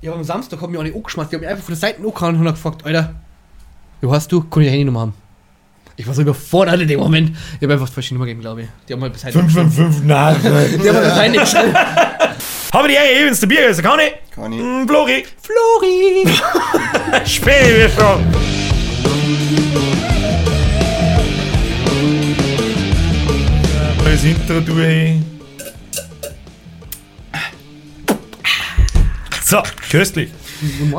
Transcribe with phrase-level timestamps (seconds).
[0.00, 1.32] Ja, am Samstag haben wir auch nicht angeschmeißt.
[1.32, 3.14] Die haben mich einfach von der Seite angehauen und haben gefragt, Alter,
[4.00, 4.40] wo hast du?
[4.42, 5.14] Kann ich deine Handynummer haben?
[5.96, 7.36] Ich war so überfordert in dem Moment.
[7.56, 8.68] Ich habe einfach die falsche Nummer gegeben, glaube ich.
[8.88, 10.38] Die haben halt bis heute 555 Nase.
[10.40, 11.74] Die haben halt bis heute nicht geschrieben.
[12.70, 14.34] Habe die Ehre, übrigens, der Bier ist, kann ich?
[14.34, 14.60] Kann ich.
[14.60, 15.24] Mm, Flori.
[15.40, 16.28] Flori!
[17.24, 18.26] Späh wir schon.
[24.04, 25.27] Das Intro durch.
[29.48, 30.28] So, köstlich.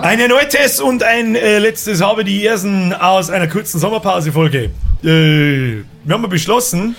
[0.02, 4.72] Ein erneutes und ein äh, letztes habe die ersten aus einer kurzen Sommerpause-Folge.
[5.04, 6.96] Äh, wir haben beschlossen,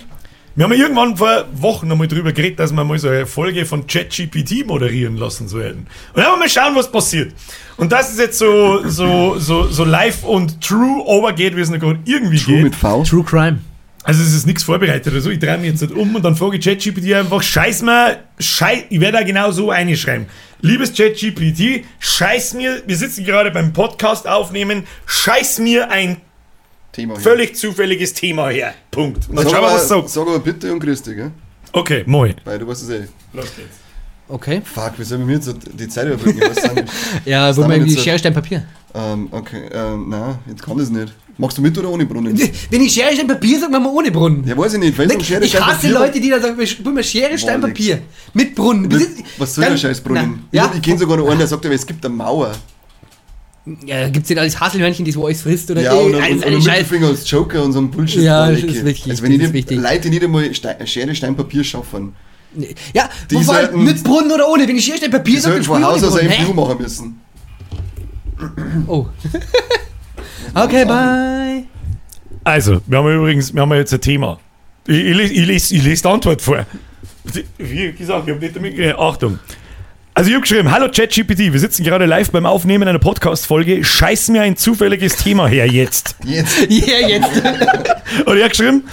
[0.55, 3.67] wir haben ja irgendwann vor Wochen einmal drüber geredet, dass wir mal so eine Folge
[3.67, 5.79] von ChatGPT moderieren lassen sollten.
[5.81, 7.33] Und dann haben wir mal schauen, was passiert.
[7.77, 11.81] Und das ist jetzt so, so, so, so live und true overgeht, wie es noch
[11.81, 12.63] gerade irgendwie True geht.
[12.63, 13.03] mit V.
[13.03, 13.59] True Crime.
[14.05, 15.31] Also es ist nichts vorbereitet oder so.
[15.31, 18.85] Ich drehe mich jetzt nicht um und dann frage ich ChatGPT einfach, scheiß mir, scheiß,
[18.91, 20.27] ich werde da genau so einschreiben.
[20.63, 26.19] Liebes ChatGPT, scheiß mir, wir sitzen gerade beim Podcast aufnehmen, scheiß mir ein
[26.93, 28.75] Thema völlig zufälliges Thema her.
[28.91, 29.29] Punkt.
[29.29, 30.09] Und dann Sag schauen wir, aber, was sagt.
[30.11, 31.31] sag aber bitte und grüß dich, gell?
[31.73, 32.35] Okay, moin.
[32.45, 33.09] Weil du weißt es eh.
[33.33, 33.77] Los geht's.
[34.29, 34.61] Okay.
[34.65, 36.41] Fuck, wie sollen wir mir jetzt die Zeit überbrücken?
[36.49, 36.77] Was sagen
[37.25, 37.33] wir?
[37.33, 38.65] Ja, wo wir irgendwie jetzt- Schere, Stein, Papier.
[38.95, 41.13] Ähm, okay, ähm, nein, jetzt kann das nicht.
[41.39, 42.39] Machst du mit oder ohne Brunnen?
[42.71, 44.45] Wenn ich Schere, Stein, Papier sage, machen wir ohne Brunnen.
[44.47, 44.99] Ja, weiß ich nicht.
[44.99, 47.39] Wenn um Schere, ich Stein, hasse Papier- Leute, die da sagen, wir spielen mal Schere,
[47.39, 48.01] Stein, Papier.
[48.35, 48.83] Mit Brunnen.
[48.89, 50.31] Mit, was soll der Scheißbrunnen?
[50.33, 52.53] Na, Ich, Ja, ich kenne sogar noch einen, der sagt, aber es gibt eine Mauer.
[53.87, 56.23] ja, gibt es nicht alles Haselhörnchen, die so alles frisst oder Ja, und, eh, und,
[56.23, 56.77] alles und, eine und Scheiß.
[56.79, 58.23] Mittelfinger als Joker und so ein Bullshit.
[58.23, 59.81] Ja, das ist wichtig, Also wenn das wichtig.
[59.81, 62.15] Leute nicht einmal Stein, Schere, Stein, Papier schaffen,
[62.93, 64.67] Ja, Die vor allem sollten- mit Brunnen oder ohne.
[64.69, 66.21] Wenn ich Schere, Stein, Papier die sage, sollten dann von spiel ich Haus aus ohne
[66.23, 66.53] ein Brunnen.
[66.55, 67.21] Blue machen müssen.
[68.87, 69.07] Oh.
[70.55, 71.65] okay, bye.
[72.45, 74.39] Also, wir haben übrigens, wir haben jetzt ein Thema.
[74.87, 76.67] Ich, ich, ich, lese, ich lese die Antwort vor.
[77.59, 78.99] Wie gesagt, ich habe nicht damit gerechnet.
[78.99, 79.39] Achtung.
[80.13, 83.85] Also ich habe geschrieben, hallo ChatGPT, wir sitzen gerade live beim Aufnehmen einer Podcast-Folge.
[83.85, 86.17] Scheiß mir ein zufälliges Thema her jetzt.
[86.25, 86.67] Jetzt.
[86.69, 87.31] Ja, jetzt.
[88.27, 88.85] Und er hat geschrieben,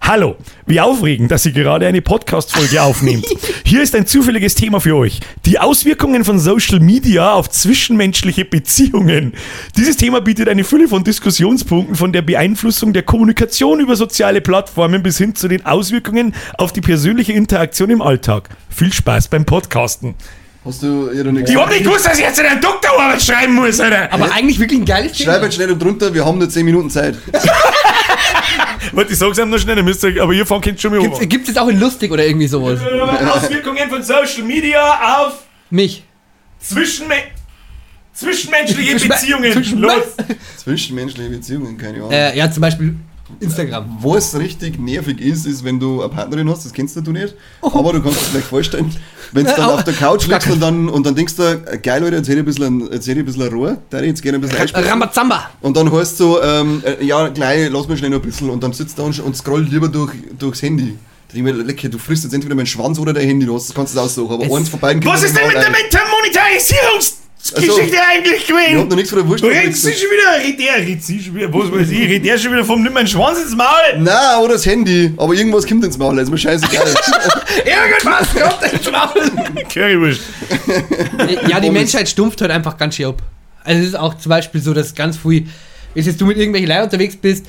[0.00, 3.24] hallo, wie aufregend, dass ihr gerade eine Podcast-Folge aufnehmt.
[3.64, 5.20] Hier ist ein zufälliges Thema für euch.
[5.46, 9.32] Die Auswirkungen von Social Media auf zwischenmenschliche Beziehungen.
[9.76, 15.04] Dieses Thema bietet eine Fülle von Diskussionspunkten von der Beeinflussung der Kommunikation über soziale Plattformen
[15.04, 18.48] bis hin zu den Auswirkungen auf die persönliche Interaktion im Alltag.
[18.68, 20.16] Viel Spaß beim Podcasten.
[20.64, 23.52] Hast du ihr noch nichts Ich hab nicht gewusst, dass ich jetzt eine Doktorarbeit schreiben
[23.54, 24.10] muss, Alter.
[24.12, 25.44] Aber eigentlich wirklich ein geiles Schreib Thema.
[25.44, 27.16] jetzt schnell drunter, wir haben nur 10 Minuten Zeit.
[28.92, 31.28] Warte, ich sag's einem noch schnell, müsst ihr, aber ihr fangt jetzt schon mal an.
[31.28, 32.80] Gibt es auch in lustig oder irgendwie sowas?
[32.80, 35.34] Auswirkungen von Social Media auf
[35.70, 36.02] Mich.
[36.60, 37.14] Zwischenme
[38.14, 39.52] zwischenmenschliche Zwischen- Beziehungen.
[39.52, 39.92] zwischen- Los.
[40.56, 42.12] Zwischenmenschliche Beziehungen, keine Ahnung.
[42.12, 42.94] Äh, ja, zum Beispiel
[43.40, 43.98] Instagram.
[44.02, 47.70] Was richtig nervig ist, ist, wenn du eine Partnerin hast, das kennst du nicht, Oh.
[47.78, 48.94] aber du kannst es vielleicht vorstellen,
[49.32, 49.74] wenn du dann Au.
[49.74, 52.42] auf der Couch liegst und dann, und dann denkst du, geil Leute, jetzt hätte ich
[52.42, 54.88] ein bisschen, jetzt hätte ich ein bisschen Rohr, da jetzt gerne ein bisschen einsprechen.
[54.90, 55.50] Rambazamba.
[55.60, 58.50] Und dann heißt so, ähm, äh, ja, gleich, lass mich schnell noch ein bisschen.
[58.50, 60.96] Und dann sitzt da und, und scrollt lieber durch, durchs Handy.
[61.32, 63.74] Ich mir, lecker, du frisst jetzt entweder meinen Schwanz oder dein Handy, du hast, das
[63.74, 64.32] kannst du aussuchen.
[64.34, 65.70] Aber Es- eins von beiden Was ist denn man mit der
[67.52, 67.66] mal ein.
[67.66, 68.88] Monetarisierungsgeschichte eigentlich Ich hab gewesen?
[68.88, 69.44] noch nichts von der Wurst.
[69.44, 72.38] Redest sie schon wieder, redet der, redet sie schon wieder, was weiß ich, redet der
[72.38, 73.98] schon wieder vom Nimm meinen Schwanz ins Maul.
[73.98, 75.12] Nein, oder das Handy.
[75.16, 76.86] Aber irgendwas kommt ins Maul, ist mir scheißegal.
[77.64, 79.64] Irgendwas kommt ins Maul.
[79.72, 80.20] Currywurst.
[81.48, 83.22] Ja, die Menschheit stumpft halt einfach ganz schön ab.
[83.62, 85.42] Also es ist auch zum Beispiel so, dass ganz früh,
[85.94, 87.46] wenn jetzt du mit irgendwelchen Leuten unterwegs bist,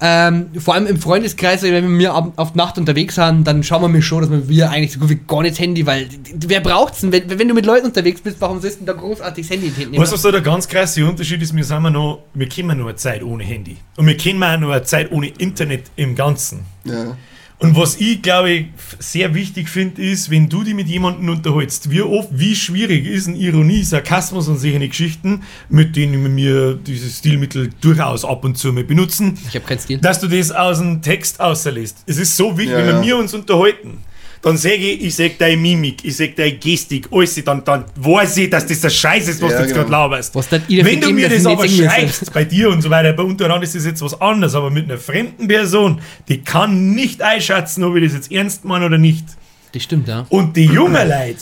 [0.00, 3.88] ähm, vor allem im Freundeskreis, wenn wir ab- auf Nacht unterwegs sind, dann schauen wir
[3.88, 7.00] mir schon, dass wir eigentlich so gut wie gar nicht das Handy, weil wer braucht's
[7.00, 7.10] denn?
[7.10, 9.72] Wenn, wenn du mit Leuten unterwegs bist, warum sollst du denn da großartig das Handy
[9.76, 9.98] nehmen?
[10.00, 11.54] Weißt du, was da der ganz krasse Unterschied ist?
[11.56, 13.76] Wir, sind wir, noch, wir kennen noch eine Zeit ohne Handy.
[13.96, 16.60] Und wir kennen auch noch eine Zeit ohne Internet im Ganzen.
[16.84, 17.16] ja.
[17.60, 18.66] Und was ich glaube ich
[19.00, 23.26] sehr wichtig finde, ist, wenn du dich mit jemandem unterhältst, wie oft, wie schwierig ist
[23.26, 28.72] ein Ironie, Sarkasmus und solche Geschichten, mit denen wir dieses Stilmittel durchaus ab und zu
[28.72, 29.98] mal benutzen, ich habe keinen Stil.
[29.98, 31.98] dass du das aus dem Text außerlässt.
[32.06, 33.02] Es ist so wichtig, Ja, wenn ja.
[33.02, 33.98] wir uns unterhalten.
[34.42, 38.36] Dann sage ich, ich sag deine Mimik, ich sag deine Gestik, alles, dann, dann weiß
[38.38, 39.82] ich, dass das der Scheiß ist, was Ja, du jetzt genau.
[39.88, 40.34] gerade laberst.
[40.34, 43.22] Was dann ihr Wenn du mir das aber schreibst, bei dir und so weiter, bei
[43.22, 47.82] untereinander ist das jetzt was anderes, aber mit einer fremden Person, die kann nicht einschätzen,
[47.84, 49.24] ob ich das jetzt ernst meine oder nicht.
[49.72, 50.24] Das stimmt, ja.
[50.28, 51.36] Und die jungen Leute,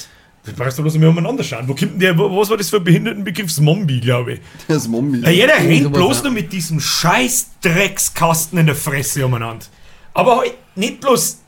[0.44, 1.66] das brauchst du bloß mal umeinander schauen.
[1.66, 3.52] Wo kommt denn der, was war das für ein Behindertenbegriff?
[3.52, 4.40] Zombie, glaube ich.
[4.68, 5.18] Das Mombi.
[5.20, 9.66] Ja, jeder rennt bloß nur mit diesem scheiß Dreckskasten in der Fresse umeinander.
[10.14, 11.38] Aber halt nicht bloß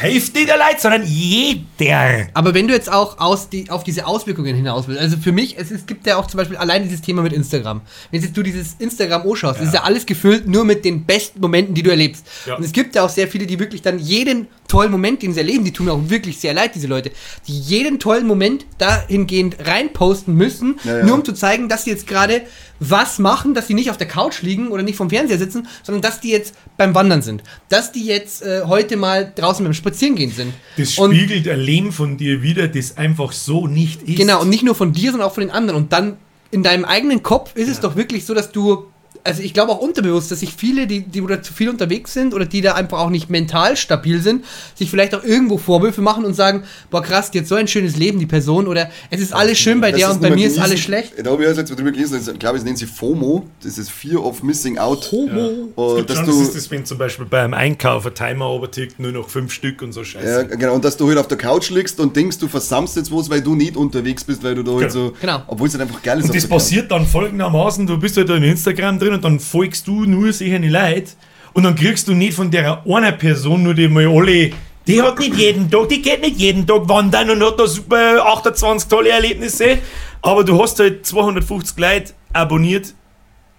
[0.00, 2.26] Hälfte der Leute, sondern jeder.
[2.34, 5.58] Aber wenn du jetzt auch aus die, auf diese Auswirkungen hinaus willst, also für mich,
[5.58, 7.80] es, es gibt ja auch zum Beispiel allein dieses Thema mit Instagram.
[8.10, 11.74] Wenn jetzt du dieses Instagram anschaust, ist ja alles gefüllt nur mit den besten Momenten,
[11.74, 12.26] die du erlebst.
[12.46, 12.56] Ja.
[12.56, 15.40] Und es gibt ja auch sehr viele, die wirklich dann jeden tollen Moment, den sie
[15.40, 17.10] erleben, die tun mir auch wirklich sehr leid, diese Leute,
[17.46, 21.04] die jeden tollen Moment dahingehend reinposten müssen, Ja, ja.
[21.04, 22.42] nur um zu zeigen, dass sie jetzt gerade
[22.78, 26.02] was machen, dass sie nicht auf der Couch liegen oder nicht vom Fernseher sitzen, sondern
[26.02, 27.42] dass die jetzt beim Wandern sind.
[27.70, 30.52] Dass die jetzt äh, heute mal draußen beim Spazierengehen sind.
[30.76, 34.16] Das Und- spiegelt ein Leben von dir wieder, das einfach so nicht ist.
[34.18, 35.80] Genau, und nicht nur von dir, sondern auch von den anderen.
[35.82, 36.16] Und dann
[36.50, 38.84] in deinem eigenen Kopf ist es doch wirklich so, dass du,
[39.26, 42.32] also ich glaube auch unterbewusst, dass sich viele, die, die oder zu viel unterwegs sind
[42.34, 44.44] oder die da einfach auch nicht mental stabil sind,
[44.74, 47.96] sich vielleicht auch irgendwo Vorwürfe machen und sagen, boah krass, die hat so ein schönes
[47.96, 50.42] Leben, die Person, oder es ist alles schön bei Das der und bei mir mal
[50.46, 50.82] ist alles gelesen.
[50.84, 51.12] schlecht.
[51.26, 54.24] Da habe ich jetzt drüber gelesen, ich glaube, es nennt sie FOMO, das ist Fear
[54.24, 55.10] of Missing Out.
[55.12, 55.68] Homo.
[55.74, 58.48] Und Gibt dass schon, du, das ist das, wenn zum Beispiel beim Einkauf ein Timer
[58.50, 60.48] obertickt, nur noch fünf Stück und so ja, Scheiße.
[60.58, 63.28] genau, und dass du halt auf der Couch liegst und denkst, du versammst jetzt was,
[63.30, 65.42] weil du nicht unterwegs bist, weil du da halt so, Genau.
[65.46, 66.26] obwohl es halt einfach geil ist.
[66.26, 66.50] Und das Couch.
[66.50, 70.58] passiert dann folgendermaßen, du bist halt in Instagram drin und dann folgst du nur sicher
[70.58, 71.12] nicht Leute
[71.52, 74.50] und dann kriegst du nicht von der einer Person nur die mal alle,
[74.86, 78.24] die hat nicht jeden Tag, die geht nicht jeden Tag wandern und hat da super
[78.26, 79.78] 28 tolle Erlebnisse,
[80.22, 82.94] aber du hast halt 250 Leute abonniert,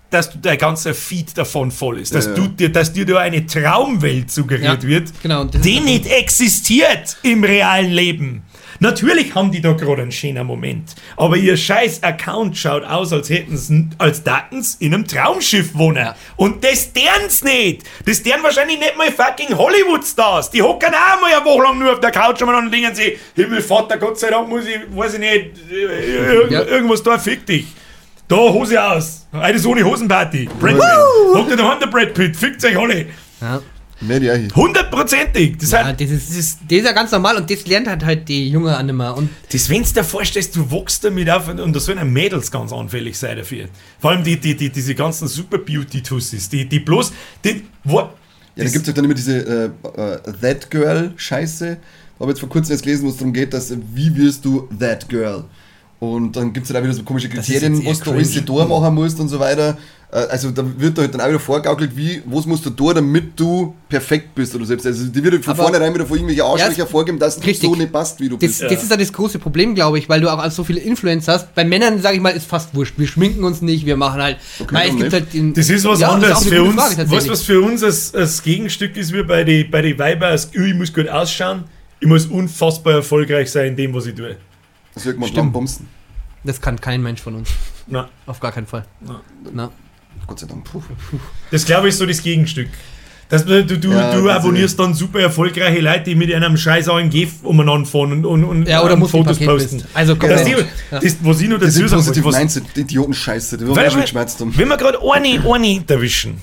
[0.09, 2.37] dass du dein ganzer Feed davon voll ist, dass, Ja, ja.
[2.37, 7.43] Du, dir, dass dir da eine Traumwelt suggeriert Ja, wird, genau, die nicht existiert im
[7.43, 8.43] realen Leben.
[8.79, 13.29] Natürlich haben die da gerade einen schönen Moment, aber ihr scheiß Account schaut aus, als
[13.29, 16.07] hätten sie, als Datens in einem Traumschiff wohnen.
[16.35, 17.83] Und das dern's nicht.
[18.05, 20.51] Das deren wahrscheinlich nicht mal fucking Hollywood-Stars.
[20.51, 23.17] Die hocken auch mal eine Woche lang nur auf der Couch und dann denken sie,
[23.35, 26.63] Himmelvater, Gott sei Dank muss ich, weiß ich nicht, äh, Ja.
[26.63, 27.67] irgendwas da, fick dich.
[28.27, 29.25] Da, Hose aus.
[29.31, 30.49] Eine so eine Hosenparty.
[30.59, 30.83] Brad Pitt.
[31.33, 32.35] Hockt ihr daheim, der Brad Pitt.
[32.35, 33.05] Fickt euch alle.
[33.41, 33.61] Ja.
[33.99, 34.49] Nicht ja, hier.
[34.55, 35.57] Hundertprozentig.
[35.57, 37.87] Das, Ja, hat, das, ist, das, ist, das ist ja ganz normal und das lernt
[37.87, 39.15] halt, halt die Junge auch nicht mehr.
[39.15, 42.51] Und das, wenn du dir vorstellst, du wächst damit auf und, und da sollen Mädels
[42.51, 43.65] ganz anfällig sein dafür.
[43.99, 47.11] Vor allem die, die, die, diese ganzen Super Beauty-Tussis, die, die bloß,
[47.43, 48.09] die, wo, Ja,
[48.55, 51.77] da gibt es dann immer diese äh, äh, That Girl-Scheiße.
[52.15, 54.67] Ich habe jetzt vor kurzem jetzt gelesen, wo es darum geht, dass wie wirst du
[54.79, 55.43] That Girl?
[55.99, 58.93] Und dann gibt es halt auch wieder so komische Kriterien, was du alles da machen
[58.93, 59.77] musst und so weiter.
[60.09, 62.95] Äh, Also da wird da halt dann auch wieder vorgaukelt, wie, was musst du tun,
[62.95, 64.85] damit du perfekt bist oder selbst.
[64.85, 67.53] Also die wird halt von Aber- vornherein wieder von irgendwelchen Arschlöcher Ja, vorgeben, dass du
[67.53, 68.61] so nicht passt, wie du das, bist.
[68.63, 71.53] das ist ja das große Problem, glaube ich, weil du auch so viele Influencer hast.
[71.55, 72.93] Bei Männern, sage ich mal, ist fast wurscht.
[72.97, 74.37] Wir schminken uns nicht, wir machen halt.
[74.71, 75.13] weil es gibt nicht?
[75.13, 76.75] halt den, Das ist was Ja, anderes für uns.
[76.81, 80.27] Frage, was, was für uns als, als Gegenstück ist, wie bei den bei die Weiber,
[80.27, 81.65] als, ich muss gut ausschauen,
[81.99, 84.37] ich muss unfassbar erfolgreich sein in dem, was ich tue.
[84.93, 85.51] Das wird man Stimmt.
[85.51, 85.87] bumsen.
[86.45, 87.49] Das kann kein Mensch von uns.
[87.87, 88.85] Na, Auf gar keinen Fall.
[89.01, 89.21] na.
[89.53, 89.71] Na.
[90.27, 90.63] Gott sei Dank.
[90.65, 90.81] Puh.
[91.51, 92.67] Das glaube ich ist so das Gegenstück.
[93.29, 96.87] Dass du, du, Ja, du das abonnierst dann super erfolgreiche Leute, die mit einem scheiß
[96.87, 99.77] AMG umeinander fahren und, und, und Ja, oder muss Fotos posten.
[99.79, 99.87] bist.
[99.93, 100.57] Also Das, die, Ja.
[100.91, 103.67] das, was ich noch Das dazu ist sagen positiv wollte, was, Mindset, die Idioten-Scheiße, die
[103.67, 104.53] wir schon geschmerzt haben.
[104.57, 106.37] Wenn wir gerade eine, eine erwischen,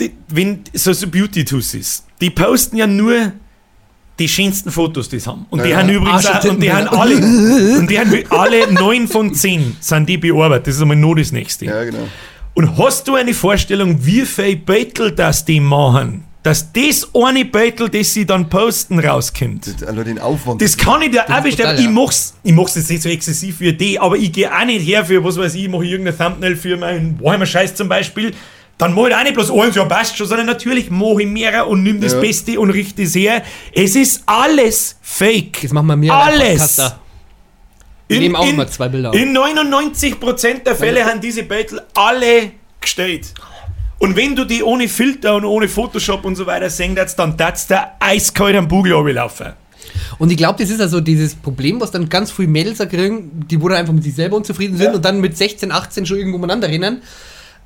[0.00, 3.32] die, wenn so, so Beauty-Tussis, die posten ja nur
[4.18, 5.46] die schönsten Fotos, die sie haben.
[5.50, 5.94] Und die Ja, haben ja.
[5.94, 7.14] übrigens und auch, und die haben alle,
[7.78, 10.66] und die haben alle neun von zehn sind die bearbeitet.
[10.66, 11.66] Das ist einmal nur das nächste.
[11.66, 12.08] Ja, genau.
[12.54, 16.24] Und hast du eine Vorstellung, wie viel Beutel das die machen?
[16.42, 19.66] Dass das eine Beutel, das sie dann posten, rauskommt.
[19.66, 20.62] Das- Also den Aufwand.
[20.62, 21.78] Das kann ich dir auch bestellen.
[21.78, 24.86] Ich mach's, ich mach's jetzt nicht so exzessiv wie die, aber ich gehe auch nicht
[24.86, 28.32] her für, was weiß ich, mache irgendein Thumbnail für meinen Warhammer Scheiß zum Beispiel.
[28.78, 31.66] Dann mache ich auch nicht bloß eins, ja passt schon, sondern natürlich mache ich mehrere
[31.66, 32.20] und nimm das Ja.
[32.20, 33.42] Beste und richte es her.
[33.74, 35.58] Es ist alles fake.
[35.60, 36.80] Das machen wir mir Alles.
[38.10, 39.14] Wir In- nehmen auch in- immer zwei Bilder auf.
[39.16, 42.50] In 99% der Fälle haben diese Beutel alle
[42.80, 43.32] gestellt.
[44.00, 47.36] Und wenn du die ohne Filter und ohne Photoshop und so weiter sehen darfst, dann
[47.36, 49.52] darfst du eiskalt am Bugel runterlaufen.
[50.18, 53.60] Und ich glaube, das ist also dieses Problem, was dann ganz viele Mädels kriegen, die
[53.60, 54.92] wo dann einfach mit sich selber unzufrieden sind Ja.
[54.94, 57.02] und dann mit 16, 18 schon irgendwo umeinander rennen.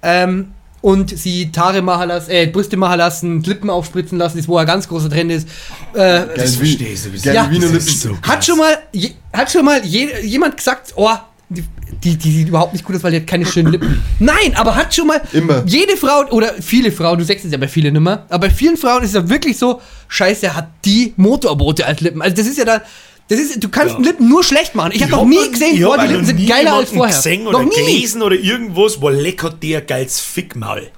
[0.02, 0.52] Ähm,
[0.84, 4.66] und sie Tare machen lassen, äh, Brüste machen lassen, Lippen aufspritzen lassen, das wo ein
[4.66, 5.48] ganz großer Trend ist.
[5.94, 7.24] Äh, Geil Das wie- verstehe ich sowieso.
[7.24, 7.78] Geil Ja, wie Wiener Lippen.
[7.78, 11.08] ist so hat schon mal, je, hat schon mal je, jemand gesagt, oh,
[11.48, 11.64] die,
[12.02, 14.02] die, die sieht überhaupt nicht gut aus, weil die hat keine schönen Lippen.
[14.18, 15.62] Nein, aber hat schon mal Immer.
[15.66, 18.76] jede Frau oder viele Frauen, du sagst es ja bei vielen nimmer, aber bei vielen
[18.76, 22.20] Frauen ist es ja wirklich so, scheiße, hat die Motorboote als Lippen.
[22.20, 22.82] Also das ist ja da,
[23.28, 24.00] das ist, du kannst Ja.
[24.04, 24.92] Lippen nur schlecht machen.
[24.94, 27.14] Ich habe noch nie noch- gesehen, boah, die noch Lippen sind nie geiler als vorher.
[27.16, 27.70] gesehen noch oder nie.
[27.74, 30.90] gelesen oder irgendwas, wo leckert der geiles Fickmaul.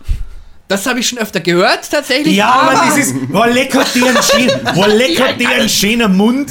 [0.68, 2.34] Das habe ich schon öfter gehört, tatsächlich.
[2.36, 6.50] Ja, aber das ist, wo leckert der ein schön, wo leckert der ein schöner Mund,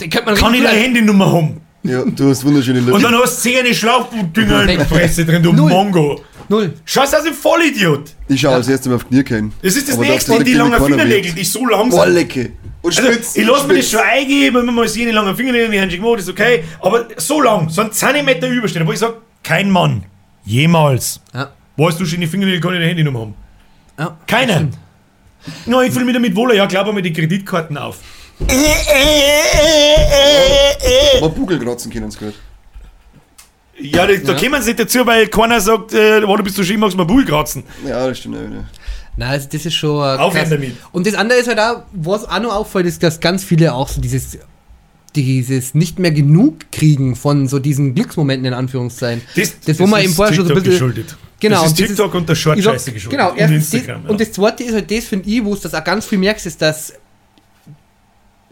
[0.00, 1.60] den könnte man kann ich deine Handynummer haben.
[1.82, 2.92] Ja, du hast wunderschöne Lippen.
[2.94, 5.70] Und dann hast du zehn Schlauchbootdinger in der Fresse drin, du Null.
[5.70, 6.20] Mongo.
[6.50, 6.74] Null.
[6.84, 8.10] Schaust aus dem Vollidiot.
[8.28, 9.52] ich schaue als erstes mal auf Knie kennen.
[9.62, 11.40] Das ist das Aber nächste, du die Fingernägel, weh.
[11.40, 12.14] die so lang Boah, sind.
[12.14, 12.52] lecke.
[12.84, 13.34] Und Also, spitz.
[13.36, 15.90] ich lasse mir das schon eingeben, wenn man mal jene langen Fingernägel in die Hand
[15.92, 16.64] gemacht ist okay.
[16.80, 20.04] Aber so lang, so ein Zentimeter überstehen, wo ich sage, kein Mann,
[20.44, 21.20] jemals.
[21.32, 21.50] Ja.
[21.78, 23.34] Weißt du schon, die Fingernägel kann ich deine Handynummer haben.
[23.98, 24.18] ja.
[24.26, 24.68] Keiner.
[25.66, 26.54] No, ich fühle mich damit wohler.
[26.54, 27.98] Ja, glaub mir die Kreditkarten auf.
[31.18, 32.34] Aber Bugelkratzen können sie gut.
[33.78, 34.38] Ja, da, da Ja.
[34.38, 36.98] kommen sie nicht dazu, weil keiner sagt, äh, wo du bist du schön, magst du
[36.98, 37.64] mal Bull kratzen.
[37.86, 38.64] Ja, das stimmt auch wieder.
[39.16, 40.00] Nein, also das ist schon.
[40.00, 40.50] krass.
[40.50, 40.74] damit.
[40.92, 43.88] Und das andere ist halt auch, was auch noch auffällt, ist, dass ganz viele auch
[43.88, 44.38] so dieses,
[45.14, 49.22] dieses nicht mehr genug kriegen von so diesen Glücksmomenten in Anführungszeichen.
[49.66, 50.72] Das, wo man eben vorher schon so ein bisschen.
[50.72, 51.16] geschuldet.
[51.40, 53.18] Genau, Das ist und TikTok und der ich sag- Short-Scheiße geschuldet.
[53.20, 54.02] Genau, und Instagram.
[54.02, 56.18] das, und das zweite ist halt das, finde ich, wo du das auch ganz viel
[56.18, 56.94] merkst, ist, dass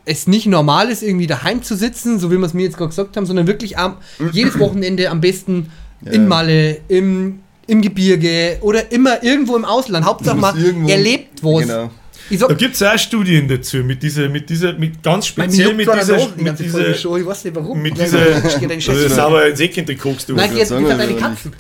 [0.05, 2.89] es nicht normal ist, irgendwie daheim zu sitzen, so wie wir es mir jetzt gerade
[2.89, 3.97] gesagt haben, sondern wirklich am,
[4.33, 5.71] jedes Wochenende am besten
[6.05, 6.29] in Ja.
[6.29, 10.05] Malle, im, im Gebirge oder immer irgendwo im Ausland.
[10.05, 11.63] Hauptsache mal irgendwo- erlebt was.
[11.63, 11.91] Genau.
[12.31, 15.75] Ich sag, Da gibt es auch Studien dazu, mit dieser, mit dieser, mit ganz speziell
[15.75, 17.21] mit dieser, mit ganze Folge dieser, schon.
[17.21, 17.83] Ich weiß nicht warum.
[17.83, 19.09] mit dieser, deine äh, Schätze.
[19.11, 20.35] sauber ins Säckchen kriegst du.
[20.35, 21.19] Nein, jetzt aber deine nicht.
[21.19, 21.53] Katzen.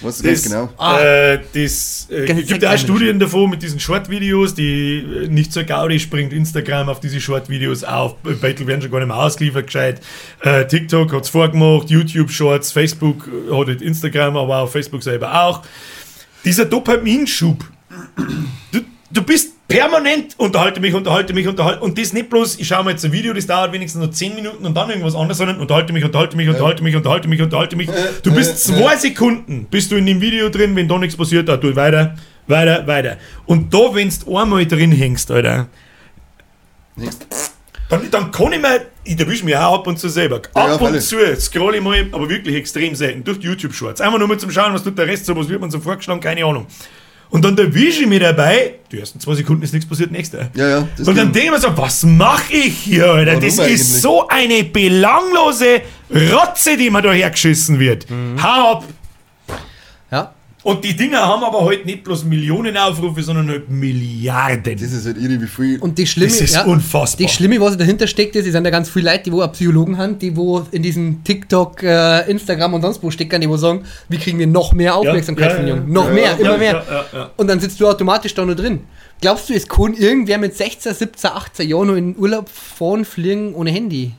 [0.00, 0.68] Du ganz Das, genau.
[0.76, 1.00] Ah.
[1.00, 2.78] äh, das äh, Ganz gibt auch.
[2.78, 6.32] Studien davon mit diesen Short-Videos, die äh, nicht zur Gaudi springt.
[6.32, 8.16] Instagram auf diese Short-Videos auf.
[8.22, 10.00] Beitel werden schon gar nicht mehr ausgeliefert, gescheit.
[10.42, 15.02] Äh, TikTok hat es vorgemacht, YouTube Shorts, Facebook äh, hat halt Instagram, aber auch Facebook
[15.02, 15.62] selber auch.
[16.44, 17.64] Dieser Dopaminschub.
[18.70, 19.53] Du, du bist
[19.94, 23.12] permanent unterhalte mich, unterhalte mich, unterhalte und das nicht bloß, ich schaue mir jetzt ein
[23.12, 26.36] Video, das dauert wenigstens nur 10 Minuten und dann irgendwas anderes, sondern unterhalte mich, unterhalte
[26.36, 27.88] mich, unterhalte mich, unterhalte mich, unterhalte mich.
[28.22, 31.56] Du bist zwei Sekunden, bist du in dem Video drin, wenn da nichts passiert, da
[31.56, 33.16] tu weiter, weiter, weiter.
[33.46, 35.68] Und da, wenn du einmal drin hängst, Alter,
[37.88, 40.36] dann, dann kann ich mir, ich erwische mich auch ab und zu selber.
[40.36, 44.00] Ab ja, und zu scroll ich mal, aber wirklich extrem selten, durch die YouTube-Shorts.
[44.00, 46.20] Einfach nur mal zum Schauen, was tut der Rest so, was wird man so vorgeschlagen,
[46.20, 46.66] keine Ahnung.
[47.34, 50.50] Und dann erwische ich mich dabei, die ersten zwei Sekunden ist nichts passiert, nächste.
[50.54, 50.88] Ja, ja.
[50.96, 53.32] Das Und dann denke ich mir so, was mache ich hier, Alter?
[53.32, 53.74] Warum das eigentlich?
[53.80, 55.80] ist so eine belanglose
[56.32, 58.08] Rotze, die mir da hergeschissen wird.
[58.08, 58.40] Mhm.
[58.40, 58.84] Hau ab!
[60.64, 64.78] Und die Dinger haben aber halt nicht bloß Millionen Aufrufe, sondern halt Milliarden.
[64.78, 65.78] Das ist halt irre, wie viel.
[65.78, 67.18] Und die Schlimme, Das ist ja, unfassbar.
[67.18, 69.52] Die Schlimme, was dahinter steckt, ist, es sind ja ganz viele Leute, die wo auch
[69.52, 73.58] Psychologen haben, die wo in diesem TikTok, äh, Instagram und sonst wo stecken, die wo
[73.58, 75.92] sagen, wie kriegen wir noch mehr Aufmerksamkeit ja, von ja, Jungen?
[75.92, 76.72] Noch ja, mehr, ja, immer mehr.
[76.72, 77.30] ja, ja, ja.
[77.36, 78.80] Und dann sitzt du automatisch da nur drin.
[79.20, 83.04] Glaubst du, es kann irgendwer mit 16, 17, 18 Jahren noch in den Urlaub fahren,
[83.04, 84.14] fliegen ohne Handy?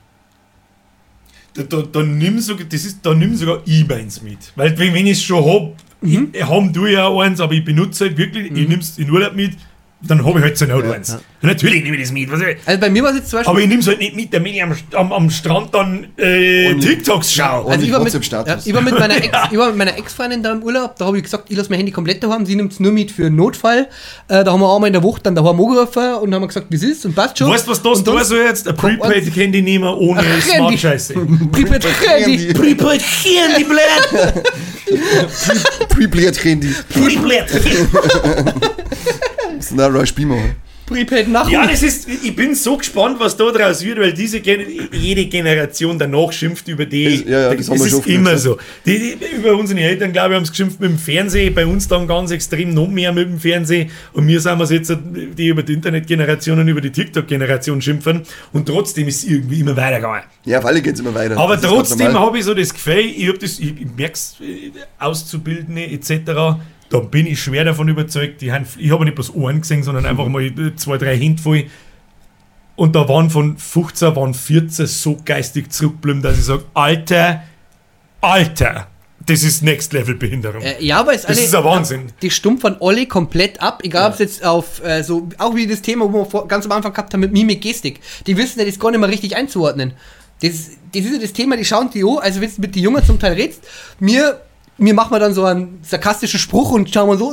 [1.55, 4.37] Da, da, da, nimm sogar, das ist, da nimm sogar meins mit.
[4.55, 6.29] Weil wenn, wenn ich es schon hab, Mhm.
[6.33, 9.53] ich, haben du ja eins, aber ich benutze halt wirklich, ich nimm's in Urlaub mit,
[10.01, 11.17] dann habe ich halt so Not eins.
[11.41, 12.29] Natürlich nehme ich das mit.
[12.65, 13.51] Also bei mir war es jetzt zum Beispiel.
[13.51, 16.69] aber ich nehme es halt nicht mit, damit ich am, am, am Strand dann äh,
[16.71, 17.71] Und- TikToks schaue.
[17.71, 20.43] Also ich war, mit, ja, ich war mit meiner Ex, ich war mit meiner Ex-Freundin
[20.43, 22.73] da im Urlaub, da habe ich gesagt, ich lasse mein Handy komplett daheim, sie nimmt
[22.73, 23.87] es nur mit für einen Notfall.
[24.27, 26.67] Äh, da haben wir auch mal in der Woche dann daheim angerufen und haben gesagt,
[26.69, 27.49] wie es ist und passt schon.
[27.49, 28.67] Weißt du, was das da dann- so jetzt?
[28.67, 30.23] Ein Prepaid-Handy nehmen ohne.
[30.41, 31.13] Smart-Scheiße.
[31.51, 32.53] Prepaid Handy.
[32.53, 33.81] Prepaid-Handy, blöd!
[35.89, 36.75] Prepaid-Handy.
[36.89, 37.45] Prepaid.
[39.57, 40.55] Das ein Roy Spielmacher.
[40.85, 41.49] Prepaid nach.
[41.49, 45.25] Ja, das ist, ich bin so gespannt, was da draus wird, weil diese Gen jede
[45.25, 47.21] Generation danach schimpft über die.
[47.21, 48.57] Das- ja, ja, das haben wir ist schon oft immer so.
[48.85, 51.87] Die, die, über unsere Eltern, glaube ich, haben es geschimpft mit dem Fernsehen, bei uns
[51.87, 53.89] dann ganz extrem noch mehr mit dem Fernsehen.
[54.13, 54.95] Und wir sind es jetzt,
[55.35, 58.21] die über die Internetgeneration und über die TikTok-Generation schimpfen.
[58.53, 60.21] Und trotzdem ist es irgendwie immer weitergegangen.
[60.43, 61.35] Ja, auf alle geht es immer weiter.
[61.35, 64.35] Aber Das trotzdem habe ich so das Gefühl, ich, hab das, ich, ich merke es,
[64.99, 66.57] Auszubildende etc.,
[66.89, 68.41] da bin ich schwer davon überzeugt.
[68.41, 71.65] Die haben, ich habe nicht bloß Ohren gesehen, sondern einfach mal zwei, drei Hände voll.
[72.75, 77.43] Und da waren von 15, waren 14 so geistig zurückgeblieben, dass ich sage, Alter,
[78.21, 78.87] Alter,
[79.25, 80.61] das ist Next-Level-Behinderung.
[80.61, 82.07] Äh, ja, aber es Das alle, ist ein Wahnsinn.
[82.21, 85.65] Die stumpf von alle komplett ab, egal ob es jetzt auf äh, so, auch wie
[85.65, 88.01] das Thema, wo wir vor, ganz am Anfang gehabt haben mit Mimik, Gestik.
[88.27, 89.93] Die wissen ja das gar nicht mehr richtig einzuordnen.
[90.41, 92.83] Das, das ist ja das Thema, die schauen die an, also wenn du mit den
[92.83, 93.63] Jungen zum Teil redst,
[93.99, 94.41] mir,
[94.77, 97.27] mir machen wir dann so einen sarkastischen Spruch und schauen wir so,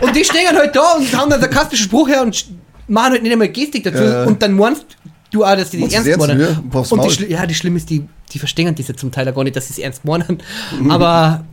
[0.00, 2.46] und die stehen halt da und haben dann einen sarkastischen Spruch her und
[2.88, 4.24] machen halt nicht einmal Gestik dazu Ja.
[4.24, 4.86] und dann meinst
[5.30, 6.40] du auch, dass die das ernst meinen.
[6.40, 9.34] Ja, und die ja, die Schlimme ist, die, die verstehen das ja zum Teil auch
[9.34, 10.42] gar nicht, dass sie es ernst meinen.
[10.80, 10.90] Mhm.
[10.90, 11.44] Aber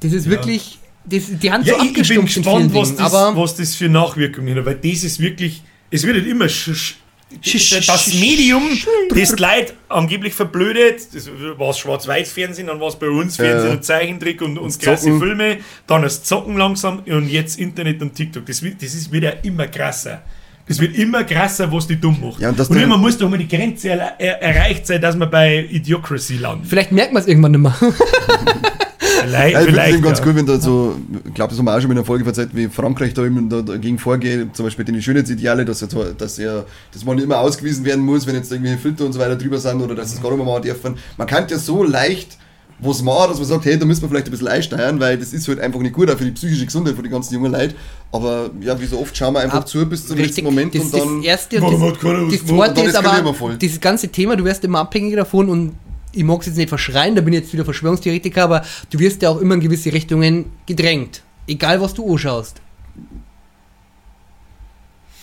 [0.00, 3.36] das ist wirklich, das, die haben Ja, so ich, ich bin gespannt, was das, aber
[3.40, 6.94] was das für Nachwirkungen hat, weil das ist wirklich, es wird halt immer Sch-
[7.86, 8.62] das Medium,
[9.14, 13.76] das die Leute angeblich verblödet, das war Schwarz-Weiß-Fernsehen, dann war es bei uns Fernsehen Ja.
[13.76, 15.18] und Zeichentrick und, und krasse Zocken.
[15.20, 18.46] Filme, dann das Zocken langsam und jetzt Internet und TikTok.
[18.46, 20.22] Das, wird, das ist, wird ja immer krasser.
[20.68, 22.40] Das wird immer krasser, was die dumm macht.
[22.40, 25.26] Ja, und und irgendwann muss doch mal die Grenze er, er, erreicht sein, dass wir
[25.26, 26.64] bei Idiocracy landen.
[26.64, 27.74] vielleicht merkt man es irgendwann nicht mehr.
[29.24, 30.26] Vielleicht, Ja, ich finde es ganz ja.
[30.26, 32.50] cool, wenn da so, ich glaube, das haben wir auch schon in einer Folge verzeiht,
[32.52, 36.64] wie Frankreich da eben da, dagegen vorgeht, zum Beispiel die Schönheitsideale, dass, jetzt, dass, er,
[36.92, 39.80] dass man immer ausgewiesen werden muss, wenn jetzt irgendwie Filter und so weiter drüber sind
[39.80, 40.96] oder dass es gar nicht mehr machen dürfen.
[41.16, 42.38] Man kann ja so leicht
[42.84, 45.32] was macht, dass man sagt, hey, da müssen wir vielleicht ein bisschen einsteuern, weil das
[45.32, 47.74] ist halt einfach nicht gut, auch für die psychische Gesundheit von den ganzen jungen Leuten.
[48.10, 50.38] Aber ja, wie so oft schauen wir einfach Ab- zu bis zum Richtig.
[50.38, 51.16] letzten Moment das, und dann.
[51.18, 52.74] das erste und das, das gemacht?
[52.74, 53.56] zweite ist aber voll.
[53.56, 55.72] dieses ganze Thema, du wirst immer abhängiger davon und
[56.12, 59.22] ich mag es jetzt nicht verschreien, da bin ich jetzt wieder Verschwörungstheoretiker, aber du wirst
[59.22, 61.22] ja auch immer in gewisse Richtungen gedrängt.
[61.46, 62.60] Egal was du anschaust.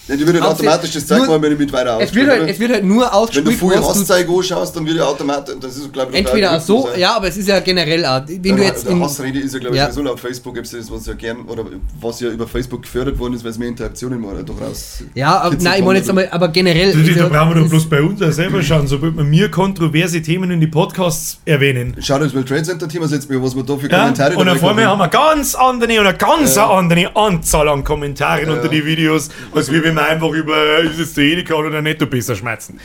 [0.09, 2.49] Ja, die würde Hauptsächlich- automatisch das zeigen, nur- wenn ich mit weiter Es wird, halt,
[2.49, 5.55] es wird halt nur Wenn du ausgespielt, vorher du Hasszeige anschaust, dann wird ja automatisch,
[5.61, 8.21] das ist glaube ich der entweder so, äh, ja, aber es ist ja generell auch,
[8.27, 9.91] wenn du der, jetzt der in, Hassrede ist ja glaube ich Ja.
[9.91, 11.63] sowieso auf Facebook, gibt's das, was ja gern, oder
[12.01, 15.03] was ja über Facebook gefördert worden ist, weil es mehr Interaktionen mal doch raus.
[15.13, 16.91] ja, aber, nein, ich meine jetzt einmal, aber generell.
[16.91, 19.23] Da, ist da ja- brauchen wir doch bloß bei uns auch selber schauen, sobald wir
[19.23, 21.95] mir kontroverse Themen in die Podcasts erwähnen.
[21.99, 23.99] Schau dir das World Trade Center Thema jetzt mir, was wir da für Ja?
[23.99, 24.87] Kommentare Und vor mir kriegen.
[24.89, 29.71] haben wir ganz andere oder ganz eine andere Anzahl an Kommentaren unter die Videos, als
[29.71, 32.79] wie wenn wir einfach über ist es der Edeka oder der Netto besser schmerzen.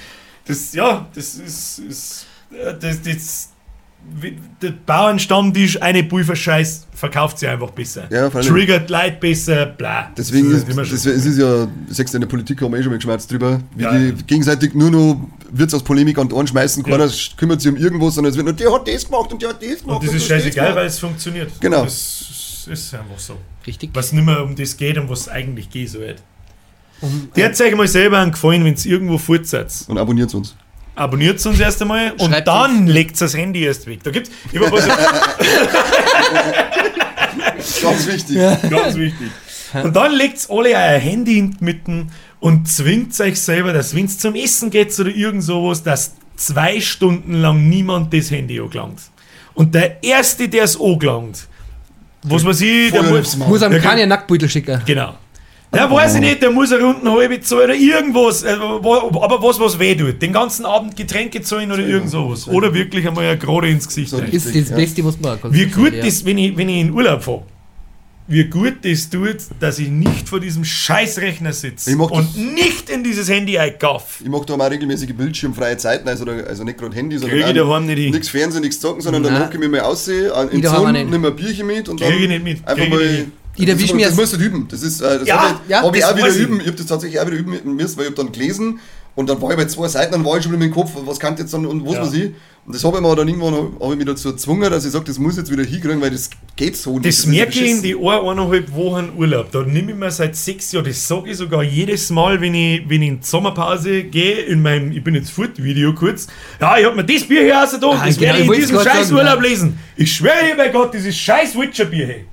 [0.46, 3.48] Das, ja, das ist, ist äh, das, das,
[4.60, 8.06] der Bauernstammtisch, eine Pulverscheiß, verkauft sie einfach besser.
[8.10, 10.10] Ja, vor allem- Triggert Leid besser, bla.
[10.16, 12.92] Deswegen Das ist, das, es ist ja, sechs in der Politik haben wir eh schon
[12.92, 14.14] mal geschmerzt drüber, wie Ja, die ja.
[14.26, 16.90] gegenseitig nur noch Witz aus Polemik an Ohren schmeißen, Ja.
[16.98, 19.48] keiner kümmert sich um irgendwas, sondern es wird nur, der hat das gemacht und der
[19.50, 20.00] hat das gemacht.
[20.00, 21.50] Und das ist du hast scheißegal, weil es funktioniert.
[21.60, 21.84] Genau.
[21.84, 23.38] Das ist einfach so.
[23.66, 23.88] Richtig.
[23.94, 26.22] Was nicht mehr um das geht und was eigentlich geht so wird.
[27.04, 29.88] Um, Der zeigt mal selber einen Gefallen, wenn es irgendwo fortsetzt.
[29.88, 30.56] Und abonniert uns.
[30.96, 34.00] Abonniert uns erst einmal und Schreibt dann legt das Handy erst weg.
[34.04, 34.86] Da gibt's ich hab was,
[37.82, 38.36] Ganz wichtig.
[38.70, 39.28] ganz wichtig.
[39.82, 44.04] Und dann legt alle euer Handy in die Mitten und zwingt euch selber, dass wenn
[44.04, 49.00] es zum Essen geht oder irgend sowas, dass zwei Stunden lang niemand das Handy angelangt.
[49.54, 51.48] Und der Erste, der es angelangt,
[52.22, 54.80] was weiß ich, der muss, muss einem Ja, keine Nacktbeutel schicken.
[54.86, 55.14] Genau.
[55.74, 59.58] Ja, weiß ich nicht, der muss eine Runden halbe zahlen oder irgendwas, äh, aber was,
[59.60, 60.20] was weh tut.
[60.20, 62.46] Den ganzen Abend Getränke zahlen oder irgend sowas.
[62.48, 64.10] Oder wirklich einmal ja gerade ins Gesicht.
[64.10, 64.30] So rein.
[64.30, 64.76] Ist das Ja.
[64.76, 65.52] Beste, was man kann.
[65.52, 66.04] Wie gut ja.
[66.04, 67.42] das, wenn ich, wenn ich in Urlaub fahre,
[68.26, 73.04] wie gut das tut, dass ich nicht vor diesem Scheißrechner sitze und das- nicht in
[73.04, 74.20] dieses Handy eingaff.
[74.22, 77.60] Ich mache da mal regelmäßige bildschirmfreie Zeiten, also, also nicht gerade Handy, sondern Kriege ich
[77.60, 78.10] auch daheim nicht hin.
[78.12, 79.42] nichts Fernsehen, nichts zocken, sondern dann Nein.
[79.44, 81.10] hocke ich mich mal aus, in daheim auch Sonne, nicht.
[81.10, 83.26] nimm ein Bierchen mit und dann Kriege ich nicht mit, einfach kriege mal...
[83.56, 84.68] ich das, erwisch das, das musst du üben.
[84.70, 86.36] Das ist, äh, das Ja, habe ich, ja, hab ich das auch wieder ich.
[86.38, 86.60] üben.
[86.60, 88.80] Ich habe das tatsächlich auch wieder üben müssen, weil ich habe dann gelesen
[89.16, 90.90] und dann war ich bei zwei Seiten, dann war ich schon wieder mit dem Kopf,
[91.04, 92.02] was kann ich jetzt dann und was Ja.
[92.02, 92.32] weiß ich.
[92.66, 95.04] Und das habe ich mir dann irgendwann hab ich mich dazu gezwungen, dass ich sage,
[95.04, 97.04] das muss jetzt wieder hinkriegen, weil das geht so nicht.
[97.04, 99.52] Das ist merke ich in die ein, eineinhalb Wochen Urlaub.
[99.52, 102.88] Da nehme ich mir seit sechs Jahren, das sage ich sogar jedes Mal, wenn ich,
[102.88, 106.26] wenn ich in die Sommerpause gehe, in meinem, ich bin jetzt Foot-Video kurz,
[106.58, 108.52] ja, ich habe mir das Bier hier raus da, Ah, das genau, werde ich in
[108.54, 109.78] diesem scheiß Urlaub lesen.
[109.96, 112.24] Ich schwöre dir bei Gott, dieses scheiß Witcher-Bier, hey.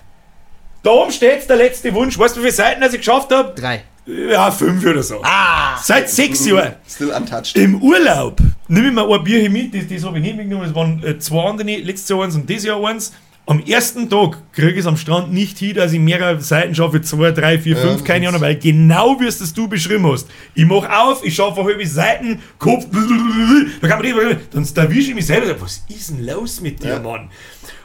[0.84, 2.18] Da oben steht der letzte Wunsch.
[2.18, 3.54] Weißt du, wie viele Seiten ich geschafft habe?
[3.60, 3.84] Drei.
[4.08, 5.22] Ja, fünf oder so.
[5.24, 5.78] Ah!
[5.82, 6.74] Seit sechs Jahren.
[6.90, 7.56] Still untouched.
[7.56, 10.66] Im Urlaub nehme ich mir ein Bier hier mit, das, das habe ich nicht mitgenommen,
[10.66, 13.14] das waren äh, zwei andere, letztes Jahr eins und dieses Jahr eins.
[13.48, 17.02] Am ersten Tag kriege ich es am Strand nicht hin, dass ich mehrere Seiten schaffe,
[17.02, 20.10] zwei, drei, vier, Ja, fünf, keine das- Ahnung, weil genau wie es das du beschrieben
[20.12, 20.28] hast.
[20.56, 22.86] Ich mache auf, ich schaffe halbe Seiten, Kopf,
[23.82, 26.90] da kann man nicht, dann erwische ich mich selber, was ist denn los mit dir,
[26.90, 27.00] Ja.
[27.00, 27.30] Mann?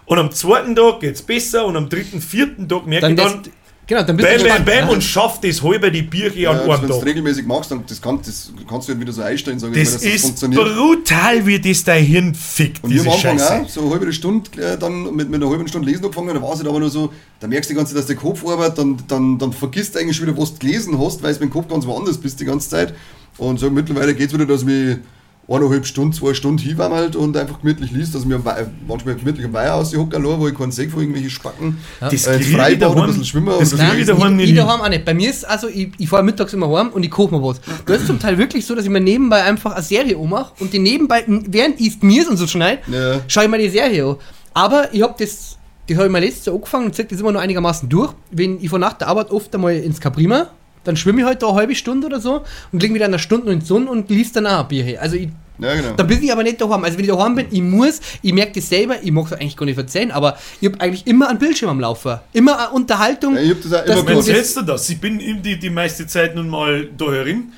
[0.06, 3.32] Und am zweiten Tag geht es besser und am dritten, vierten Tag merke Dann, ich
[3.32, 3.52] dann, das,
[3.88, 4.66] genau, dann bist bam, du bam, gespannt.
[4.66, 4.94] bam Ja.
[4.94, 7.08] und schafft das halbe die Birche Ja, an wenn einem du es Tag.
[7.08, 9.88] regelmäßig machst, dann das kann, das kannst du halt wieder so einstellen, sag ich Das
[9.90, 10.62] mal, dass ist funktioniert.
[10.64, 13.62] brutal, wie das dein Hirn fickt, Und wir am Anfang Scheiße.
[13.62, 16.40] auch, so eine halbe Stunde, äh, dann mit, mit einer halben Stunde lesen angefangen, da
[16.40, 18.46] war es halt aber nur so, da merkst du die ganze Zeit, dass der Kopf
[18.46, 21.40] arbeitet, dann, dann, dann vergisst du eigentlich schon wieder, was du gelesen hast, weil du
[21.40, 22.94] mit dem Kopf ganz woanders bist die ganze Zeit.
[23.38, 25.00] Und so mittlerweile geht es wieder, dass wir
[25.48, 29.74] eineinhalb Stunden, zwei Stunden hinwandert und einfach gemütlich liest, dass Wei- manchmal gemütlich am Weiher
[29.76, 31.78] aus die Hocke wo ich keinen sehe von irgendwelche Spacken.
[32.00, 34.00] Das Äh, Freibad ein bisschen schwimmen das und krieg so.
[34.00, 35.04] ich daheim ich, nicht ich daheim auch nicht.
[35.04, 37.60] Bei mir ist also, ich, ich fahre mittags immer heim und ich koche mir was.
[37.86, 40.72] Das ist zum Teil wirklich so, dass ich mir nebenbei einfach eine Serie ummache und
[40.72, 43.20] die nebenbei, während ich mir und so schneide, Ja.
[43.28, 44.16] schaue ich mir die Serie an.
[44.52, 47.30] Aber ich habe das, das habe ich mal letztes Jahr angefangen und ziehe das immer
[47.30, 48.12] noch einigermaßen durch.
[48.32, 50.48] Wenn ich von nach der Arbeit oft einmal ins Caprima,
[50.86, 53.52] dann schwimme ich halt da eine halbe Stunde oder so und lege wieder eine Stunde
[53.52, 54.84] in die Sonne und liest dann auch ein Bier.
[54.84, 55.02] her.
[55.02, 55.94] Also ich, Ja, genau.
[55.96, 56.84] da bin ich aber nicht daheim.
[56.84, 59.56] Also wenn ich daheim bin, ich muss, ich merke das selber, ich mag es eigentlich
[59.56, 62.18] gar nicht erzählen, aber ich habe eigentlich immer einen Bildschirm am Laufen.
[62.32, 63.34] Immer eine Unterhaltung.
[63.36, 64.88] Ja, ich hab das auch immer das- setzt du das?
[64.90, 67.52] Ich bin eben die, die meiste Zeit nun mal da herin.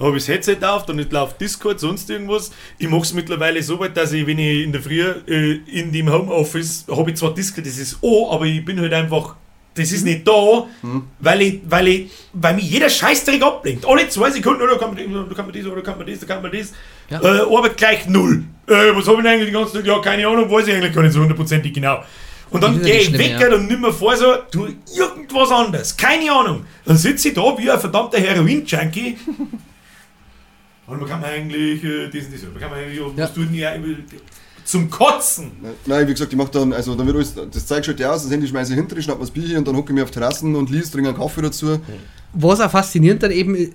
[0.00, 2.50] Habe ich das Headset auf, dann nicht läuft Discord, sonst irgendwas.
[2.78, 5.92] Ich mache es mittlerweile so weit, dass ich, wenn ich in der Früh äh, in
[5.92, 9.36] dem Homeoffice habe ich zwar Discord, das ist O, aber ich bin halt einfach,
[9.74, 10.66] das ist nicht da,
[11.18, 13.84] weil ich, weil ich, weil mich jeder Scheißdreck ablenkt.
[13.86, 16.18] Alle zwei Sekunden, oder kann man das, oder kann man das, oder kann man das,
[16.18, 16.72] oder kann man das.
[17.10, 17.20] Ja.
[17.20, 18.44] Äh, Arbeit gleich null.
[18.68, 19.86] Äh, was habe ich eigentlich die ganze Zeit?
[19.86, 22.04] Ja, keine Ahnung, weiß ich eigentlich gar nicht so hundertprozentig genau.
[22.50, 23.52] Und dann gehe ich weg ja.
[23.52, 25.96] und nimm mir vor, so, tu irgendwas anderes.
[25.96, 26.64] Keine Ahnung.
[26.84, 29.18] Dann sitze ich da wie ein verdammter Heroin-Junkie.
[30.86, 33.26] Und man kann eigentlich äh, das und das, man kann eigentlich, was Ja.
[33.28, 33.70] tut denn ja,
[34.64, 35.52] zum Kotzen.
[35.86, 38.22] Nein, wie gesagt, ich mach dann, also dann wird alles, das Zeug schaut ja aus,
[38.22, 40.04] das Handy schmeiße ich hinter, schnapp mir das Bier hier und dann hocke ich mir
[40.04, 41.78] auf Terrassen und lies, trinke einen Kaffee dazu.
[42.32, 43.72] Was auch faszinierend dann eben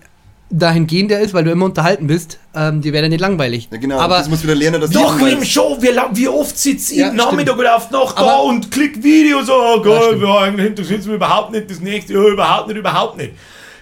[0.52, 3.70] dahingehend ist, weil du immer unterhalten bist, ähm, die werden nicht langweilig.
[3.72, 6.58] Ja genau, aber das muss wieder lernen, dass Doch, im Show, wie, lang- wie oft
[6.58, 10.68] sitzt ich Ja, Nachmittag oder auf Nacht da und klickt Videos, oh Gott, ja, eigentlich
[10.70, 13.34] interessiert es mich überhaupt nicht, das nächste, ja, überhaupt nicht, überhaupt nicht.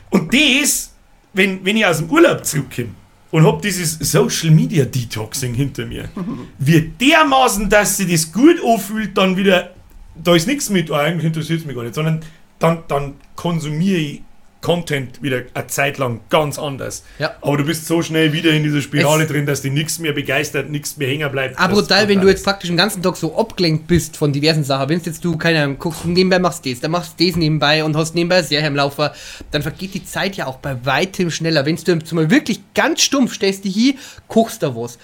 [0.09, 0.91] Und das,
[1.33, 2.89] wenn, wenn ich aus dem Urlaub zurückkomme
[3.31, 6.09] und hab dieses Social Media Detoxing hinter mir,
[6.57, 9.73] wird dermaßen, dass sie das gut anfühlt, dann wieder,
[10.15, 12.21] da ist nichts mit, oh, eigentlich interessiert es mich gar nicht, sondern
[12.59, 14.21] dann, dann konsumiere ich
[14.61, 17.03] Content wieder eine Zeit lang ganz anders.
[17.19, 17.35] Ja.
[17.41, 20.13] Aber du bist so schnell wieder in dieser Spirale Es- drin, dass dich nichts mehr
[20.13, 21.57] begeistert, nichts mehr hängen bleibt.
[21.59, 24.89] Aber brutal, wenn du jetzt praktisch den ganzen Tag so abgelenkt bist von diversen Sachen,
[24.89, 27.83] wenn jetzt du, keine Ahnung, guckst, nebenbei machst du das, dann machst du das nebenbei
[27.83, 29.13] und hast nebenbei Serie im Laufer,
[29.51, 31.65] dann vergeht die Zeit ja auch bei weitem schneller.
[31.65, 33.93] Wenn du mal wirklich ganz stumpf stellst dich hin,
[34.27, 34.97] kochst da was,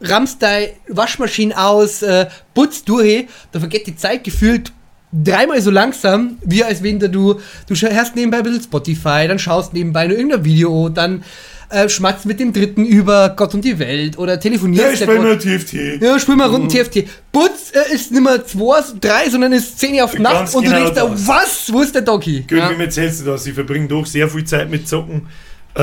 [0.00, 4.72] rammst deine Waschmaschine aus, äh, putzt durch, dann vergeht die Zeit gefühlt
[5.12, 9.72] dreimal so langsam, wie als wenn du, du hörst nebenbei ein bisschen Spotify, dann schaust
[9.74, 11.24] nebenbei nur irgendein Video, dann
[11.70, 14.92] äh, schmatzt mit dem Dritten über Gott und die Welt oder Ja, telefonierst.
[14.94, 16.02] ich der spiele Gott- mal TFT.
[16.02, 17.04] ja, spiel mal Runden TFT.
[17.32, 20.64] Putz äh, ist nicht mehr 2, 3, sondern ist 10 auf die Nacht Ganz und
[20.66, 21.26] du genau denkst, dir, das.
[21.28, 21.72] was?
[21.72, 22.40] Wo ist der Doggy?
[22.40, 22.70] Gut, Ja.
[22.70, 23.44] wie mir erzählst du das?
[23.44, 25.28] Sie verbringen doch sehr viel Zeit mit Zocken.
[25.76, 25.80] Äh,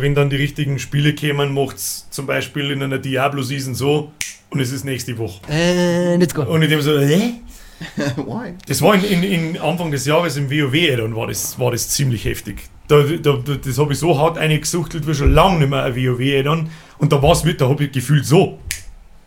[0.00, 4.12] wenn dann die richtigen Spiele kämen, macht's zum Beispiel in einer Diablo-Season so
[4.48, 5.40] und es ist nächste Woche.
[5.50, 6.42] Äh, let's go.
[6.44, 7.34] Und ich dem so, hä?
[8.16, 8.54] Why?
[8.66, 11.88] Das war in, in, in Anfang des Jahres im WoW, dann war das, war das
[11.88, 12.68] ziemlich heftig.
[12.88, 16.42] Da, da, das habe ich so hart eingesuchtelt wie schon lange nicht mehr ein WoW
[16.44, 16.70] dann.
[16.98, 18.58] Und da war es mit, da habe ich gefühlt so.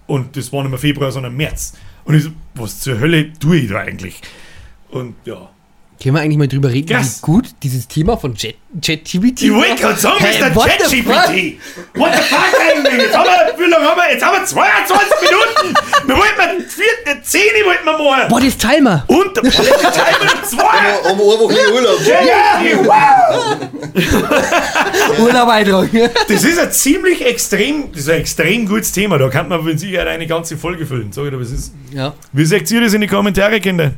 [0.08, 1.74] Und das war nicht mehr Februar, sondern März.
[2.06, 4.22] Und ich so, was zur Hölle tue ich da eigentlich?
[4.90, 5.50] Und ja.
[6.02, 7.18] Können wir eigentlich mal drüber reden, Krass.
[7.22, 11.14] wie gut dieses Thema von ChatGPT Ich wollte gerade sagen, Hey, what the fuck?
[11.14, 11.58] ChatGPT.
[11.96, 13.02] What the fuck eigentlich?
[13.04, 14.14] Jetzt haben wir, wie lange haben wir?
[14.14, 15.76] Jetzt haben wir 22 Minuten.
[16.08, 18.28] Wir wollten mal vier, 10 wollten wir machen.
[18.30, 19.04] Boah, das Timer!
[19.08, 21.12] Und der Timer zwei.
[21.12, 22.00] Um eine Woche Urlaub.
[22.08, 23.58] Ja, wow.
[25.20, 26.10] Urlaub eintragen.
[26.28, 29.18] Das ist ein ziemlich extrem, das ist ein extrem gutes Thema.
[29.18, 31.12] Da kann man mit Sicherheit eine ganze Folge füllen.
[31.12, 31.74] Sag ich dir, was ist.
[31.94, 32.14] ja.
[32.32, 33.92] Wie seht ihr das in die Kommentare, Kinder?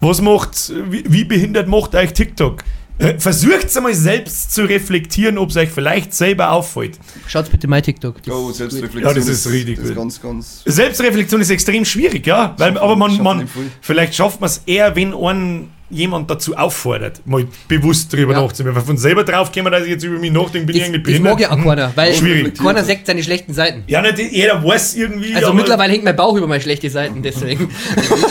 [0.00, 2.64] Was macht, wie, wie behindert macht euch TikTok?
[2.98, 6.98] Äh, Versucht einmal selbst zu reflektieren, ob es euch vielleicht selber auffällt.
[7.26, 8.22] Schaut bitte mein TikTok.
[8.22, 9.02] Das Oh, ist Selbstreflexion.
[9.04, 9.96] Ja, das ist richtig Das ist gut.
[9.98, 10.62] ganz, ganz.
[10.66, 12.54] Selbstreflexion ist extrem schwierig, ja.
[12.58, 13.48] Weil, aber man, schafft man,
[13.80, 18.42] vielleicht schafft man es eher, wenn einen jemand dazu auffordert, mal bewusst drüber Ja.
[18.42, 18.76] nachzudenken.
[18.76, 21.02] Weil von selber drauf kommen, dass ich jetzt über mich nachdenke, bin ich Das, eigentlich
[21.02, 21.32] das behindert.
[21.32, 22.58] mag ja auch keiner, weil Schwierig.
[22.58, 23.82] keiner sagt seine schlechten Seiten.
[23.86, 25.34] Ja, nicht jeder weiß irgendwie.
[25.34, 27.68] Also mittlerweile hängt mein Bauch über meine schlechten Seiten, deswegen.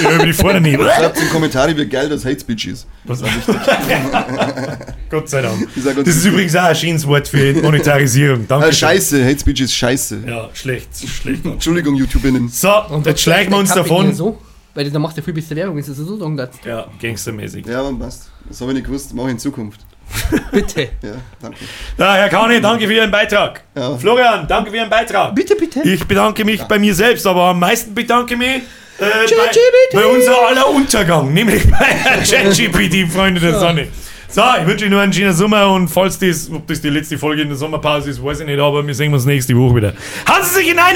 [0.03, 0.79] Ja, über die vorne nicht.
[0.81, 2.87] Schreibt in die Kommentare, wie geil das Hate Speech ist.
[3.03, 3.21] Was?
[5.09, 5.67] Gott sei Dank.
[5.75, 8.47] ist ja ganz Das ist übrigens auch ein schönes Wort für Monetarisierung.
[8.47, 8.67] Danke.
[8.67, 10.19] Ah, scheiße, Hate Speech ist scheiße.
[10.27, 10.89] Ja, schlecht.
[11.21, 11.45] schlecht.
[11.45, 12.49] Entschuldigung, YouTuberinnen.
[12.49, 14.13] So, und jetzt schleichen wir uns davon.
[14.13, 14.39] So,
[14.73, 16.63] weil da macht ja viel bessere Werbung, ist das so sagen darfst.
[16.65, 17.65] Ja, gangstermäßig.
[17.65, 18.31] Ja, man passt.
[18.47, 19.81] Das habe ich nicht gewusst, mache ich in Zukunft.
[20.51, 20.89] Bitte.
[21.03, 21.57] Ja, danke.
[21.97, 23.61] Ja, Herr Kani, danke für Ihren Beitrag.
[23.75, 23.95] Ja.
[23.97, 25.35] Florian, danke für Ihren Beitrag.
[25.35, 25.81] Bitte, bitte.
[25.83, 28.61] Ich bedanke mich bei mir selbst, aber am meisten bedanke ich mich äh,
[28.99, 29.93] bei, ChatGPT.
[29.93, 31.77] bei unser aller Untergang, nämlich bei
[32.23, 33.87] ChatGPT, Freunde der Sonne.
[34.31, 37.17] So, ich wünsche Ihnen noch einen schönen Sommer und falls das, ob das die letzte
[37.17, 39.93] Folge in der Sommerpause ist, weiß ich nicht, aber wir sehen uns nächste Woche wieder.
[40.27, 40.95] Haben Sie sich hinein,